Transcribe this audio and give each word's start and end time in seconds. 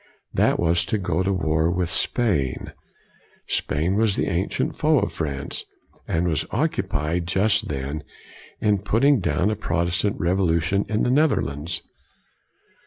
That 0.33 0.59
was 0.59 0.83
to 0.85 0.97
go 0.97 1.21
to 1.21 1.31
war 1.31 1.69
with 1.69 1.91
Spain. 1.91 2.73
Spain 3.45 3.93
was 3.93 4.15
the 4.15 4.25
ancient 4.29 4.75
foe 4.75 4.97
of 4.97 5.13
France, 5.13 5.63
and 6.07 6.27
was 6.27 6.43
occupied 6.49 7.27
just 7.27 7.67
then 7.67 8.03
in 8.59 8.79
putting 8.79 9.19
down 9.19 9.49
COLIGNY 9.49 9.49
159 9.49 9.49
a 9.51 9.55
Protestant 9.61 10.19
revolution 10.19 10.85
in 10.89 11.03
the 11.03 11.11
Nether 11.11 11.43
lands. 11.43 11.83